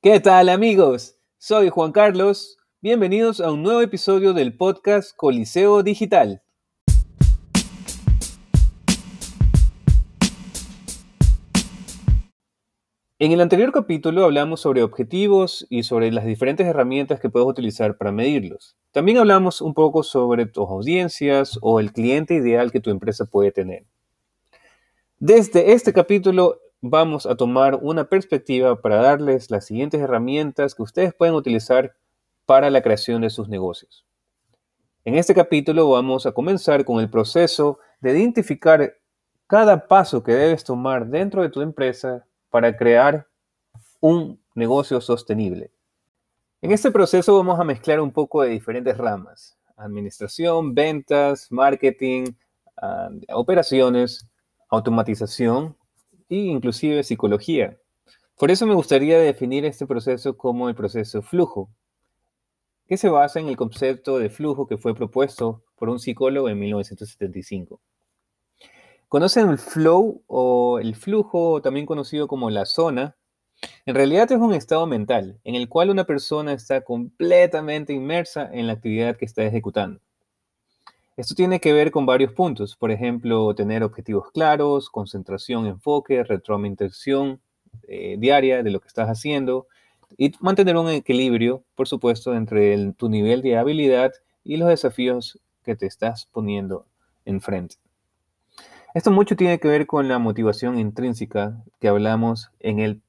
¿Qué 0.00 0.20
tal 0.20 0.48
amigos? 0.48 1.16
Soy 1.38 1.70
Juan 1.70 1.90
Carlos. 1.90 2.56
Bienvenidos 2.80 3.40
a 3.40 3.50
un 3.50 3.64
nuevo 3.64 3.80
episodio 3.80 4.32
del 4.32 4.56
podcast 4.56 5.10
Coliseo 5.16 5.82
Digital. 5.82 6.40
En 13.18 13.32
el 13.32 13.40
anterior 13.40 13.72
capítulo 13.72 14.24
hablamos 14.24 14.60
sobre 14.60 14.84
objetivos 14.84 15.66
y 15.68 15.82
sobre 15.82 16.12
las 16.12 16.24
diferentes 16.24 16.68
herramientas 16.68 17.18
que 17.18 17.28
puedes 17.28 17.48
utilizar 17.48 17.98
para 17.98 18.12
medirlos. 18.12 18.76
También 18.92 19.18
hablamos 19.18 19.60
un 19.60 19.74
poco 19.74 20.04
sobre 20.04 20.46
tus 20.46 20.68
audiencias 20.68 21.58
o 21.60 21.80
el 21.80 21.92
cliente 21.92 22.34
ideal 22.34 22.70
que 22.70 22.78
tu 22.78 22.90
empresa 22.90 23.24
puede 23.24 23.50
tener. 23.50 23.82
Desde 25.18 25.72
este 25.72 25.92
capítulo 25.92 26.60
vamos 26.80 27.26
a 27.26 27.36
tomar 27.36 27.78
una 27.80 28.04
perspectiva 28.04 28.80
para 28.80 28.96
darles 29.02 29.50
las 29.50 29.66
siguientes 29.66 30.00
herramientas 30.00 30.74
que 30.74 30.82
ustedes 30.82 31.14
pueden 31.14 31.34
utilizar 31.34 31.94
para 32.46 32.70
la 32.70 32.82
creación 32.82 33.22
de 33.22 33.30
sus 33.30 33.48
negocios. 33.48 34.06
En 35.04 35.16
este 35.16 35.34
capítulo 35.34 35.90
vamos 35.90 36.26
a 36.26 36.32
comenzar 36.32 36.84
con 36.84 37.00
el 37.00 37.10
proceso 37.10 37.78
de 38.00 38.18
identificar 38.18 38.94
cada 39.46 39.88
paso 39.88 40.22
que 40.22 40.32
debes 40.32 40.64
tomar 40.64 41.06
dentro 41.06 41.42
de 41.42 41.48
tu 41.48 41.62
empresa 41.62 42.26
para 42.50 42.76
crear 42.76 43.26
un 44.00 44.40
negocio 44.54 45.00
sostenible. 45.00 45.70
En 46.60 46.72
este 46.72 46.90
proceso 46.90 47.36
vamos 47.36 47.58
a 47.58 47.64
mezclar 47.64 48.00
un 48.00 48.12
poco 48.12 48.42
de 48.42 48.50
diferentes 48.50 48.96
ramas. 48.96 49.56
Administración, 49.76 50.74
ventas, 50.74 51.50
marketing, 51.50 52.32
ah, 52.76 53.10
operaciones, 53.32 54.28
automatización 54.68 55.76
e 56.28 56.36
inclusive 56.36 57.02
psicología. 57.02 57.78
Por 58.36 58.50
eso 58.50 58.66
me 58.66 58.74
gustaría 58.74 59.18
definir 59.18 59.64
este 59.64 59.86
proceso 59.86 60.36
como 60.36 60.68
el 60.68 60.74
proceso 60.74 61.22
flujo, 61.22 61.70
que 62.86 62.96
se 62.96 63.08
basa 63.08 63.40
en 63.40 63.48
el 63.48 63.56
concepto 63.56 64.18
de 64.18 64.30
flujo 64.30 64.66
que 64.66 64.78
fue 64.78 64.94
propuesto 64.94 65.62
por 65.76 65.88
un 65.88 65.98
psicólogo 65.98 66.48
en 66.48 66.58
1975. 66.58 67.80
¿Conocen 69.08 69.48
el 69.48 69.58
flow 69.58 70.22
o 70.26 70.78
el 70.78 70.94
flujo, 70.94 71.62
también 71.62 71.86
conocido 71.86 72.28
como 72.28 72.50
la 72.50 72.66
zona? 72.66 73.16
En 73.86 73.94
realidad 73.94 74.30
es 74.30 74.38
un 74.38 74.54
estado 74.54 74.86
mental 74.86 75.40
en 75.44 75.54
el 75.54 75.68
cual 75.68 75.90
una 75.90 76.04
persona 76.04 76.52
está 76.52 76.82
completamente 76.82 77.92
inmersa 77.92 78.48
en 78.52 78.66
la 78.66 78.74
actividad 78.74 79.16
que 79.16 79.24
está 79.24 79.44
ejecutando. 79.44 80.00
Esto 81.18 81.34
tiene 81.34 81.58
que 81.58 81.72
ver 81.72 81.90
con 81.90 82.06
varios 82.06 82.32
puntos, 82.32 82.76
por 82.76 82.92
ejemplo, 82.92 83.52
tener 83.52 83.82
objetivos 83.82 84.30
claros, 84.30 84.88
concentración, 84.88 85.66
enfoque, 85.66 86.22
retroalimentación 86.22 87.40
eh, 87.88 88.14
diaria 88.20 88.62
de 88.62 88.70
lo 88.70 88.78
que 88.78 88.86
estás 88.86 89.08
haciendo 89.08 89.66
y 90.16 90.30
mantener 90.38 90.76
un 90.76 90.88
equilibrio, 90.88 91.64
por 91.74 91.88
supuesto, 91.88 92.36
entre 92.36 92.92
tu 92.92 93.08
nivel 93.08 93.42
de 93.42 93.58
habilidad 93.58 94.12
y 94.44 94.58
los 94.58 94.68
desafíos 94.68 95.40
que 95.64 95.74
te 95.74 95.86
estás 95.86 96.26
poniendo 96.26 96.86
enfrente. 97.24 97.78
Esto 98.94 99.10
mucho 99.10 99.34
tiene 99.34 99.58
que 99.58 99.66
ver 99.66 99.88
con 99.88 100.06
la 100.06 100.20
motivación 100.20 100.78
intrínseca 100.78 101.64
que 101.80 101.88
hablamos 101.88 102.52
en 102.60 102.78
el 102.78 103.02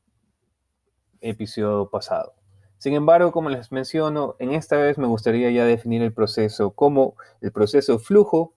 episodio 1.22 1.92
pasado. 1.92 2.39
Sin 2.80 2.94
embargo, 2.94 3.34
como 3.34 3.50
les 3.50 3.74
menciono, 3.74 4.38
en 4.40 4.54
esta 4.54 4.78
vez 4.78 4.98
me 4.98 5.06
gustaría 5.06 5.52
ya 5.52 5.66
definir 5.66 6.02
el 6.02 6.14
proceso 6.14 6.72
como 6.72 7.16
el 7.42 7.52
proceso 7.52 8.00
flujo, 8.00 8.54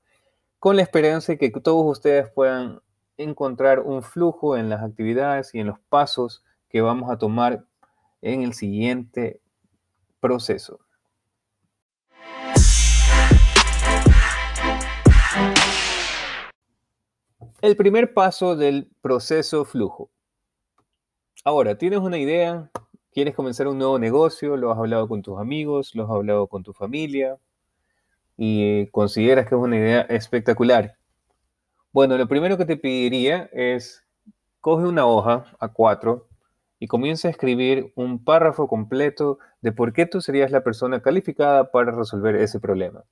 con 0.61 0.77
la 0.77 0.83
esperanza 0.83 1.33
de 1.33 1.39
que 1.39 1.51
todos 1.51 1.85
ustedes 1.85 2.31
puedan 2.31 2.81
encontrar 3.17 3.81
un 3.81 4.05
flujo 4.05 4.57
en 4.57 4.69
las 4.69 4.81
actividades 4.81 5.53
y 5.57 5.59
en 5.59 5.67
los 5.67 5.81
pasos 5.89 6.45
que 6.69 6.81
vamos 6.81 7.11
a 7.11 7.19
tomar 7.19 7.65
en 8.21 8.43
el 8.43 8.55
siguiente 8.55 9.41
proceso. 10.21 10.79
El 17.61 17.77
primer 17.77 18.15
paso 18.15 18.55
del 18.55 18.89
proceso 19.01 19.65
flujo. 19.65 20.11
Ahora, 21.45 21.77
¿tienes 21.77 21.99
una 21.99 22.19
idea 22.19 22.71
quieres 23.13 23.35
comenzar 23.35 23.69
un 23.69 23.79
nuevo 23.79 23.99
negocio, 23.99 24.57
lo 24.57 24.73
has 24.73 24.79
hablado 24.79 25.09
con 25.09 25.23
tus 25.23 25.39
amigos, 25.39 25.95
lo 25.95 26.05
has 26.05 26.11
hablado 26.11 26.47
con 26.47 26.63
tu 26.63 26.73
familia 26.73 27.39
y 28.37 28.87
consideras 28.89 29.47
que 29.47 29.55
es 29.55 29.61
una 29.61 29.77
idea 29.77 30.01
espectacular. 30.03 30.97
Bueno, 31.93 32.17
lo 32.17 32.27
primero 32.27 32.57
que 32.57 32.65
te 32.65 32.77
pediría 32.77 33.51
es 33.53 34.03
coge 34.61 34.87
una 34.87 35.07
hoja 35.07 35.45
a 35.61 35.69
cuatro 35.69 36.29
y 36.79 36.89
comienza 36.89 37.29
a 37.29 37.31
escribir 37.31 37.93
un 37.95 38.25
párrafo 38.25 38.67
completo 38.67 39.39
de 39.61 39.73
por 39.73 39.93
qué 39.93 40.07
tú 40.07 40.21
serías 40.21 40.51
la 40.51 40.65
persona 40.65 41.01
calificada 41.01 41.71
para 41.71 41.93
resolver 41.93 42.35
ese 42.37 42.61
problema. 42.61 43.05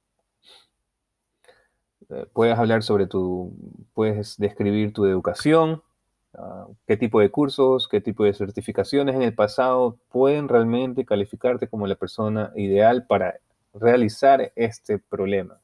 Eh, 2.09 2.27
puedes 2.33 2.59
hablar 2.59 2.83
sobre 2.83 3.07
tu, 3.07 3.55
puedes 3.95 4.37
describir 4.39 4.93
tu 4.93 5.05
educación, 5.05 5.83
Ah, 6.35 6.67
qué 6.87 6.97
tipo 6.97 7.21
de 7.21 7.31
cursos, 7.31 7.89
qué 7.89 8.01
tipo 8.01 8.25
de 8.25 8.33
certificaciones 8.35 9.17
en 9.17 9.23
el 9.23 9.35
pasado 9.35 9.99
pueden 10.11 10.49
realmente 10.49 11.05
calificarte 11.05 11.69
como 11.69 11.87
la 11.87 11.97
persona 11.97 12.53
ideal 12.55 13.07
para 13.07 13.41
realizar 13.75 14.53
este 14.55 14.99
problema. 14.99 15.61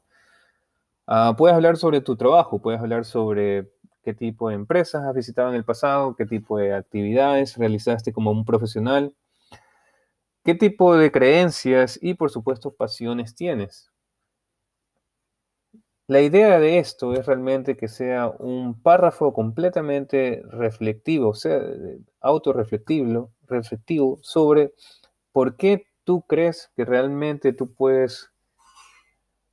Ah, 1.06 1.34
puedes 1.38 1.55
hablar 1.55 1.76
sobre 1.76 2.00
tu 2.00 2.16
trabajo, 2.16 2.59
puedes 2.60 2.81
hablar 2.81 3.05
sobre 3.05 3.71
qué 4.03 4.12
tipo 4.12 4.49
de 4.49 4.56
empresas 4.56 5.05
has 5.05 5.15
visitado 5.15 5.50
en 5.50 5.55
el 5.55 5.65
pasado, 5.65 6.16
qué 6.16 6.26
tipo 6.26 6.59
de 6.59 6.75
actividades 6.75 7.56
realizaste 7.56 8.12
como 8.12 8.32
un 8.32 8.44
profesional, 8.44 9.15
qué 10.44 10.55
tipo 10.55 10.97
de 10.97 11.12
creencias 11.12 11.99
y 12.03 12.15
por 12.15 12.31
supuesto 12.31 12.72
pasiones 12.75 13.34
tienes. 13.37 13.93
La 16.09 16.21
idea 16.21 16.61
de 16.61 16.78
esto 16.78 17.15
es 17.15 17.27
realmente 17.27 17.77
que 17.77 17.89
sea 17.89 18.28
un 18.28 18.81
párrafo 18.81 19.33
completamente 19.33 20.41
reflectivo, 20.50 21.31
o 21.31 21.34
sea, 21.34 21.61
autorreflectivo 22.21 23.33
reflectivo 23.49 24.21
sobre 24.22 24.72
por 25.33 25.56
qué 25.56 25.87
tú 26.05 26.22
crees 26.22 26.71
que 26.77 26.84
realmente 26.84 27.53
tú 27.53 27.75
puedes 27.75 28.31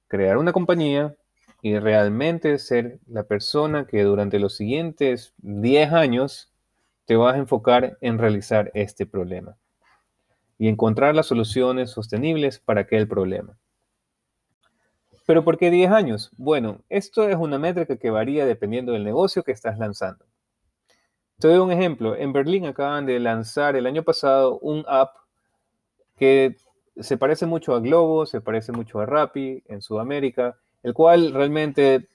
crear 0.07 0.37
una 0.37 0.53
compañía 0.53 1.15
y 1.63 1.79
realmente 1.79 2.59
ser 2.59 2.99
la 3.07 3.23
persona 3.23 3.87
que 3.87 4.03
durante 4.03 4.37
los 4.37 4.55
siguientes 4.55 5.33
10 5.37 5.91
años 5.91 6.51
te 7.05 7.15
vas 7.15 7.33
a 7.33 7.39
enfocar 7.39 7.97
en 7.99 8.19
realizar 8.19 8.69
este 8.75 9.07
problema 9.07 9.57
y 10.59 10.67
encontrar 10.67 11.15
las 11.15 11.25
soluciones 11.25 11.89
sostenibles 11.89 12.59
para 12.59 12.81
aquel 12.81 13.07
problema. 13.07 13.57
¿Pero 15.25 15.43
por 15.45 15.57
qué 15.57 15.71
10 15.71 15.91
años? 15.91 16.31
Bueno, 16.37 16.81
esto 16.89 17.27
es 17.29 17.37
una 17.37 17.57
métrica 17.57 17.95
que 17.95 18.09
varía 18.09 18.45
dependiendo 18.45 18.91
del 18.91 19.05
negocio 19.05 19.43
que 19.43 19.53
estás 19.53 19.79
lanzando. 19.79 20.25
Te 21.39 21.47
doy 21.47 21.57
un 21.57 21.71
ejemplo. 21.71 22.15
En 22.15 22.33
Berlín 22.33 22.65
acaban 22.65 23.05
de 23.05 23.19
lanzar 23.19 23.75
el 23.75 23.85
año 23.85 24.03
pasado 24.03 24.59
un 24.59 24.83
app 24.87 25.15
que 26.17 26.57
se 26.97 27.17
parece 27.17 27.45
mucho 27.45 27.73
a 27.73 27.79
Globo, 27.79 28.25
se 28.25 28.41
parece 28.41 28.71
mucho 28.71 28.99
a 28.99 29.05
Rappi 29.05 29.63
en 29.67 29.81
Sudamérica, 29.81 30.57
el 30.83 30.93
cual 30.93 31.33
realmente 31.33 32.09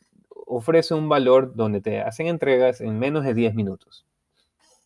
ofrece 0.47 0.95
un 0.95 1.09
valor 1.09 1.55
donde 1.55 1.81
te 1.81 2.01
hacen 2.01 2.27
entregas 2.27 2.81
en 2.81 2.99
menos 2.99 3.25
de 3.25 3.35
10 3.35 3.55
minutos. 3.55 4.05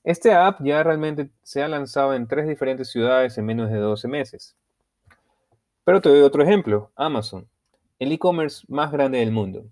Este 0.04 0.32
app 0.32 0.60
ya 0.62 0.82
realmente 0.82 1.30
se 1.42 1.62
ha 1.62 1.68
lanzado 1.68 2.14
en 2.14 2.26
tres 2.26 2.48
diferentes 2.48 2.90
ciudades 2.90 3.36
en 3.38 3.46
menos 3.46 3.70
de 3.70 3.78
12 3.78 4.08
meses. 4.08 4.56
Pero 5.84 6.00
te 6.00 6.08
doy 6.08 6.20
otro 6.20 6.42
ejemplo, 6.42 6.90
Amazon 6.96 7.46
el 8.02 8.10
e-commerce 8.10 8.64
más 8.68 8.90
grande 8.90 9.18
del 9.18 9.30
mundo. 9.30 9.64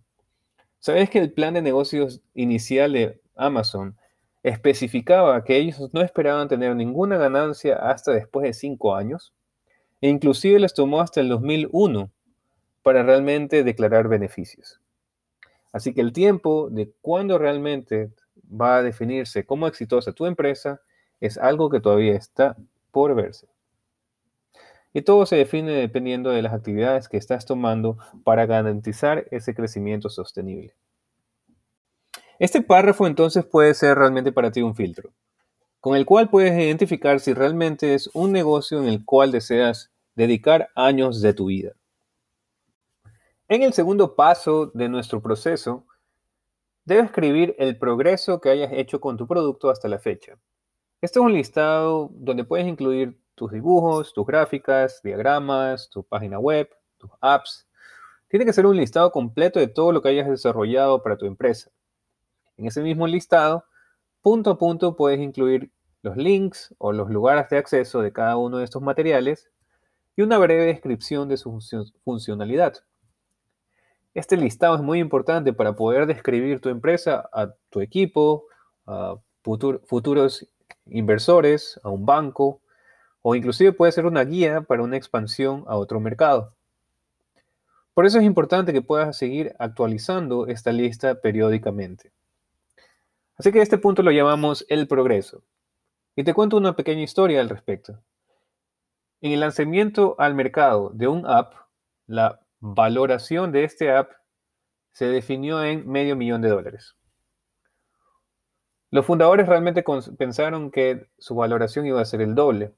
¿Sabes 0.78 1.10
que 1.10 1.18
el 1.18 1.32
plan 1.32 1.54
de 1.54 1.62
negocios 1.62 2.20
inicial 2.32 2.92
de 2.92 3.20
Amazon 3.34 3.96
especificaba 4.44 5.42
que 5.42 5.56
ellos 5.56 5.90
no 5.92 6.00
esperaban 6.00 6.46
tener 6.46 6.76
ninguna 6.76 7.18
ganancia 7.18 7.74
hasta 7.74 8.12
después 8.12 8.44
de 8.44 8.52
cinco 8.52 8.94
años? 8.94 9.34
E 10.00 10.08
inclusive 10.08 10.60
les 10.60 10.72
tomó 10.72 11.00
hasta 11.00 11.20
el 11.20 11.28
2001 11.28 12.08
para 12.82 13.02
realmente 13.02 13.64
declarar 13.64 14.06
beneficios. 14.06 14.80
Así 15.72 15.92
que 15.92 16.00
el 16.00 16.12
tiempo 16.12 16.70
de 16.70 16.92
cuándo 17.00 17.36
realmente 17.36 18.12
va 18.48 18.76
a 18.76 18.82
definirse 18.84 19.44
como 19.44 19.66
exitosa 19.66 20.12
tu 20.12 20.26
empresa 20.26 20.80
es 21.20 21.36
algo 21.36 21.68
que 21.68 21.80
todavía 21.80 22.14
está 22.14 22.56
por 22.92 23.14
verse. 23.16 23.48
Y 24.92 25.02
todo 25.02 25.24
se 25.26 25.36
define 25.36 25.72
dependiendo 25.72 26.30
de 26.30 26.42
las 26.42 26.52
actividades 26.52 27.08
que 27.08 27.16
estás 27.16 27.46
tomando 27.46 27.98
para 28.24 28.46
garantizar 28.46 29.26
ese 29.30 29.54
crecimiento 29.54 30.08
sostenible. 30.08 30.74
Este 32.40 32.62
párrafo 32.62 33.06
entonces 33.06 33.44
puede 33.44 33.74
ser 33.74 33.98
realmente 33.98 34.32
para 34.32 34.50
ti 34.50 34.62
un 34.62 34.74
filtro, 34.74 35.12
con 35.78 35.94
el 35.94 36.06
cual 36.06 36.30
puedes 36.30 36.58
identificar 36.58 37.20
si 37.20 37.34
realmente 37.34 37.94
es 37.94 38.08
un 38.14 38.32
negocio 38.32 38.80
en 38.80 38.88
el 38.88 39.04
cual 39.04 39.30
deseas 39.30 39.90
dedicar 40.14 40.70
años 40.74 41.20
de 41.20 41.34
tu 41.34 41.46
vida. 41.46 41.72
En 43.46 43.62
el 43.62 43.74
segundo 43.74 44.16
paso 44.16 44.66
de 44.72 44.88
nuestro 44.88 45.20
proceso, 45.20 45.84
debes 46.86 47.04
escribir 47.04 47.54
el 47.58 47.76
progreso 47.78 48.40
que 48.40 48.48
hayas 48.48 48.72
hecho 48.72 49.00
con 49.00 49.18
tu 49.18 49.26
producto 49.26 49.68
hasta 49.68 49.88
la 49.88 49.98
fecha. 49.98 50.38
Este 51.02 51.18
es 51.18 51.24
un 51.24 51.34
listado 51.34 52.10
donde 52.14 52.44
puedes 52.44 52.66
incluir 52.66 53.19
tus 53.40 53.52
dibujos, 53.52 54.12
tus 54.12 54.26
gráficas, 54.26 55.00
diagramas, 55.02 55.88
tu 55.88 56.02
página 56.02 56.38
web, 56.38 56.68
tus 56.98 57.10
apps. 57.22 57.66
Tiene 58.28 58.44
que 58.44 58.52
ser 58.52 58.66
un 58.66 58.76
listado 58.76 59.10
completo 59.12 59.58
de 59.58 59.66
todo 59.66 59.92
lo 59.92 60.02
que 60.02 60.10
hayas 60.10 60.28
desarrollado 60.28 61.02
para 61.02 61.16
tu 61.16 61.24
empresa. 61.24 61.70
En 62.58 62.66
ese 62.66 62.82
mismo 62.82 63.06
listado, 63.06 63.64
punto 64.20 64.50
a 64.50 64.58
punto 64.58 64.94
puedes 64.94 65.20
incluir 65.20 65.72
los 66.02 66.18
links 66.18 66.74
o 66.76 66.92
los 66.92 67.08
lugares 67.08 67.48
de 67.48 67.56
acceso 67.56 68.02
de 68.02 68.12
cada 68.12 68.36
uno 68.36 68.58
de 68.58 68.64
estos 68.64 68.82
materiales 68.82 69.50
y 70.16 70.20
una 70.20 70.36
breve 70.36 70.66
descripción 70.66 71.26
de 71.26 71.38
su 71.38 71.58
funcionalidad. 72.04 72.74
Este 74.12 74.36
listado 74.36 74.74
es 74.74 74.82
muy 74.82 74.98
importante 74.98 75.54
para 75.54 75.74
poder 75.76 76.04
describir 76.04 76.60
tu 76.60 76.68
empresa 76.68 77.26
a 77.32 77.54
tu 77.70 77.80
equipo, 77.80 78.44
a 78.86 79.16
futuros 79.42 80.46
inversores, 80.84 81.80
a 81.82 81.88
un 81.88 82.04
banco, 82.04 82.60
o 83.22 83.34
inclusive 83.34 83.72
puede 83.72 83.92
ser 83.92 84.06
una 84.06 84.24
guía 84.24 84.62
para 84.62 84.82
una 84.82 84.96
expansión 84.96 85.64
a 85.66 85.76
otro 85.76 86.00
mercado. 86.00 86.54
Por 87.94 88.06
eso 88.06 88.18
es 88.18 88.24
importante 88.24 88.72
que 88.72 88.82
puedas 88.82 89.16
seguir 89.16 89.54
actualizando 89.58 90.46
esta 90.46 90.72
lista 90.72 91.20
periódicamente. 91.20 92.12
Así 93.36 93.52
que 93.52 93.62
este 93.62 93.78
punto 93.78 94.02
lo 94.02 94.10
llamamos 94.10 94.64
el 94.68 94.86
progreso. 94.86 95.42
Y 96.16 96.24
te 96.24 96.34
cuento 96.34 96.56
una 96.56 96.76
pequeña 96.76 97.02
historia 97.02 97.40
al 97.40 97.48
respecto. 97.48 98.00
En 99.20 99.32
el 99.32 99.40
lanzamiento 99.40 100.14
al 100.18 100.34
mercado 100.34 100.90
de 100.94 101.08
un 101.08 101.26
app, 101.26 101.54
la 102.06 102.40
valoración 102.60 103.52
de 103.52 103.64
este 103.64 103.90
app 103.90 104.10
se 104.92 105.06
definió 105.06 105.62
en 105.62 105.88
medio 105.88 106.16
millón 106.16 106.42
de 106.42 106.48
dólares. 106.48 106.96
Los 108.90 109.06
fundadores 109.06 109.46
realmente 109.46 109.84
pensaron 110.18 110.70
que 110.70 111.08
su 111.18 111.34
valoración 111.34 111.86
iba 111.86 112.00
a 112.00 112.04
ser 112.04 112.20
el 112.22 112.34
doble. 112.34 112.74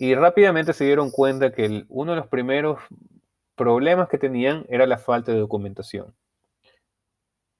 Y 0.00 0.14
rápidamente 0.14 0.74
se 0.74 0.84
dieron 0.84 1.10
cuenta 1.10 1.50
que 1.50 1.84
uno 1.88 2.12
de 2.12 2.18
los 2.18 2.28
primeros 2.28 2.78
problemas 3.56 4.08
que 4.08 4.16
tenían 4.16 4.64
era 4.68 4.86
la 4.86 4.96
falta 4.96 5.32
de 5.32 5.40
documentación. 5.40 6.14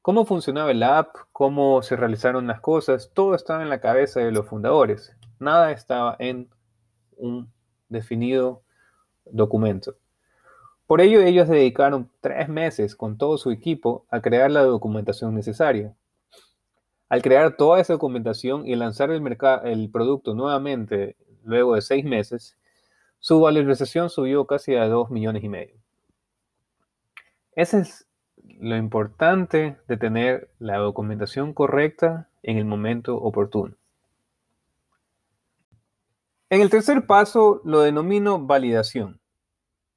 Cómo 0.02 0.24
funcionaba 0.24 0.70
el 0.70 0.84
app, 0.84 1.16
cómo 1.32 1.82
se 1.82 1.96
realizaron 1.96 2.46
las 2.46 2.60
cosas, 2.60 3.10
todo 3.12 3.34
estaba 3.34 3.64
en 3.64 3.68
la 3.68 3.80
cabeza 3.80 4.20
de 4.20 4.30
los 4.30 4.46
fundadores. 4.46 5.16
Nada 5.40 5.72
estaba 5.72 6.14
en 6.20 6.48
un 7.16 7.52
definido 7.88 8.62
documento. 9.24 9.96
Por 10.86 11.00
ello, 11.00 11.20
ellos 11.20 11.48
dedicaron 11.48 12.08
tres 12.20 12.48
meses 12.48 12.94
con 12.94 13.18
todo 13.18 13.36
su 13.36 13.50
equipo 13.50 14.06
a 14.10 14.20
crear 14.20 14.48
la 14.52 14.62
documentación 14.62 15.34
necesaria. 15.34 15.92
Al 17.08 17.20
crear 17.20 17.56
toda 17.56 17.80
esa 17.80 17.94
documentación 17.94 18.64
y 18.64 18.76
lanzar 18.76 19.10
el, 19.10 19.26
el 19.64 19.90
producto 19.90 20.34
nuevamente 20.34 21.16
luego 21.44 21.74
de 21.74 21.82
seis 21.82 22.04
meses, 22.04 22.56
su 23.20 23.40
valorización 23.40 24.10
subió 24.10 24.46
casi 24.46 24.74
a 24.74 24.86
dos 24.86 25.10
millones 25.10 25.42
y 25.42 25.48
medio. 25.48 25.74
Ese 27.54 27.80
es 27.80 28.06
lo 28.60 28.76
importante 28.76 29.76
de 29.88 29.96
tener 29.96 30.50
la 30.58 30.76
documentación 30.78 31.52
correcta 31.52 32.28
en 32.42 32.58
el 32.58 32.64
momento 32.64 33.16
oportuno. 33.16 33.74
En 36.50 36.60
el 36.60 36.70
tercer 36.70 37.06
paso 37.06 37.60
lo 37.64 37.80
denomino 37.80 38.38
validación. 38.38 39.20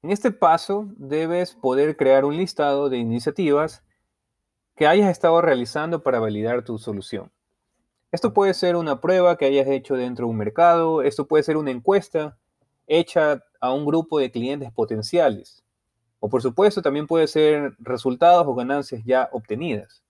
En 0.02 0.10
este 0.10 0.32
paso 0.32 0.88
debes 0.96 1.54
poder 1.54 1.96
crear 1.96 2.24
un 2.24 2.36
listado 2.36 2.90
de 2.90 2.98
iniciativas 2.98 3.84
que 4.76 4.86
hayas 4.86 5.10
estado 5.10 5.40
realizando 5.40 6.02
para 6.02 6.18
validar 6.18 6.64
tu 6.64 6.78
solución. 6.78 7.30
Esto 8.12 8.34
puede 8.34 8.52
ser 8.52 8.76
una 8.76 9.00
prueba 9.00 9.38
que 9.38 9.46
hayas 9.46 9.66
hecho 9.68 9.96
dentro 9.96 10.26
de 10.26 10.30
un 10.32 10.36
mercado, 10.36 11.00
esto 11.00 11.26
puede 11.26 11.42
ser 11.42 11.56
una 11.56 11.70
encuesta 11.70 12.36
hecha 12.86 13.42
a 13.58 13.72
un 13.72 13.86
grupo 13.86 14.18
de 14.18 14.30
clientes 14.30 14.70
potenciales. 14.70 15.64
O 16.20 16.28
por 16.28 16.42
supuesto 16.42 16.82
también 16.82 17.06
puede 17.06 17.26
ser 17.26 17.74
resultados 17.78 18.46
o 18.46 18.54
ganancias 18.54 19.02
ya 19.06 19.30
obtenidas. 19.32 20.02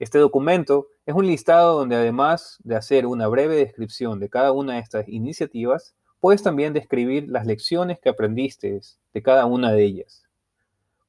Este 0.00 0.18
documento 0.18 0.88
es 1.06 1.14
un 1.14 1.24
listado 1.24 1.78
donde 1.78 1.94
además 1.94 2.58
de 2.64 2.74
hacer 2.74 3.06
una 3.06 3.28
breve 3.28 3.54
descripción 3.54 4.18
de 4.18 4.28
cada 4.28 4.50
una 4.50 4.74
de 4.74 4.80
estas 4.80 5.06
iniciativas, 5.06 5.94
puedes 6.18 6.42
también 6.42 6.72
describir 6.72 7.30
las 7.30 7.46
lecciones 7.46 8.00
que 8.00 8.08
aprendiste 8.08 8.80
de 9.14 9.22
cada 9.22 9.46
una 9.46 9.70
de 9.70 9.84
ellas. 9.84 10.24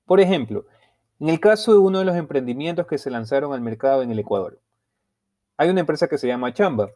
Por 0.05 0.19
ejemplo, 0.19 0.67
en 1.19 1.29
el 1.29 1.39
caso 1.39 1.71
de 1.71 1.79
uno 1.79 1.97
de 1.97 2.05
los 2.05 2.15
emprendimientos 2.15 2.85
que 2.85 2.99
se 2.99 3.09
lanzaron 3.09 3.53
al 3.53 3.61
mercado 3.61 4.03
en 4.03 4.11
el 4.11 4.19
Ecuador, 4.19 4.60
hay 5.57 5.69
una 5.69 5.81
empresa 5.81 6.07
que 6.07 6.17
se 6.17 6.27
llama 6.27 6.53
Chamba. 6.53 6.89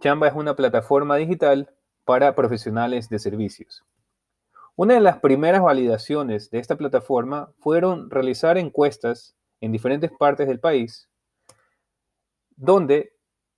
Chamba 0.00 0.28
es 0.28 0.34
una 0.34 0.56
plataforma 0.56 1.16
digital 1.16 1.70
para 2.04 2.34
profesionales 2.34 3.08
de 3.08 3.18
servicios. 3.18 3.84
Una 4.76 4.94
de 4.94 5.00
las 5.00 5.18
primeras 5.18 5.62
validaciones 5.62 6.50
de 6.50 6.58
esta 6.58 6.76
plataforma 6.76 7.52
fueron 7.58 8.10
realizar 8.10 8.56
encuestas 8.56 9.34
en 9.60 9.72
diferentes 9.72 10.10
partes 10.10 10.48
del 10.48 10.58
país, 10.58 11.08
donde 12.56 13.12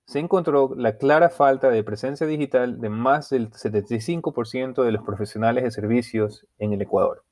se 0.07 0.19
encontró 0.19 0.75
la 0.77 0.97
clara 0.99 1.31
falta 1.31 1.71
de 1.71 1.85
presencia 1.85 2.27
digital 2.27 2.81
de 2.81 2.89
más 2.89 3.31
del 3.31 3.51
75% 3.51 4.83
de 4.83 4.93
los 4.93 5.05
profesionales 5.05 5.65
de 5.65 5.71
servicios 5.71 6.47
en 6.59 6.73
el 6.73 6.83
Ecuador. 6.83 7.25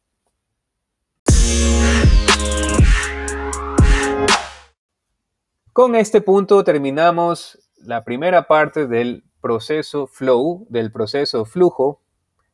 Con 5.81 5.95
este 5.95 6.21
punto 6.21 6.63
terminamos 6.63 7.59
la 7.79 8.05
primera 8.05 8.47
parte 8.47 8.87
del 8.87 9.25
proceso 9.41 10.07
flow, 10.07 10.67
del 10.69 10.93
proceso 10.93 11.47
flujo 11.47 12.03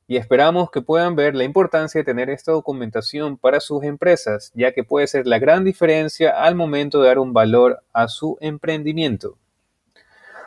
y 0.06 0.16
esperamos 0.16 0.70
que 0.70 0.80
puedan 0.80 1.16
ver 1.16 1.34
la 1.34 1.42
importancia 1.42 1.98
de 1.98 2.04
tener 2.04 2.30
esta 2.30 2.52
documentación 2.52 3.36
para 3.36 3.58
sus 3.58 3.82
empresas, 3.82 4.52
ya 4.54 4.70
que 4.70 4.84
puede 4.84 5.08
ser 5.08 5.26
la 5.26 5.40
gran 5.40 5.64
diferencia 5.64 6.40
al 6.40 6.54
momento 6.54 7.02
de 7.02 7.08
dar 7.08 7.18
un 7.18 7.32
valor 7.32 7.82
a 7.92 8.06
su 8.06 8.38
emprendimiento. 8.40 9.36